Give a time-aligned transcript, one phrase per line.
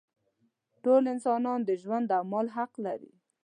[0.83, 3.11] ټول انسانان د ژوند او مال حق لري.